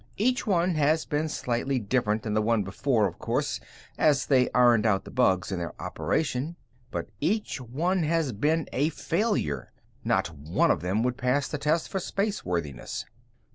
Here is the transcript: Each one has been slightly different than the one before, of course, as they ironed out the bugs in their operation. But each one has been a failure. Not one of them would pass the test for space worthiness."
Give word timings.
Each 0.17 0.47
one 0.47 0.73
has 0.73 1.05
been 1.05 1.29
slightly 1.29 1.77
different 1.77 2.23
than 2.23 2.33
the 2.33 2.41
one 2.41 2.63
before, 2.63 3.05
of 3.05 3.19
course, 3.19 3.59
as 3.99 4.25
they 4.25 4.49
ironed 4.51 4.83
out 4.83 5.05
the 5.05 5.11
bugs 5.11 5.51
in 5.51 5.59
their 5.59 5.79
operation. 5.79 6.55
But 6.89 7.09
each 7.19 7.61
one 7.61 8.01
has 8.01 8.31
been 8.31 8.67
a 8.73 8.89
failure. 8.89 9.71
Not 10.03 10.35
one 10.35 10.71
of 10.71 10.81
them 10.81 11.03
would 11.03 11.17
pass 11.19 11.47
the 11.47 11.59
test 11.59 11.87
for 11.87 11.99
space 11.99 12.43
worthiness." 12.43 13.05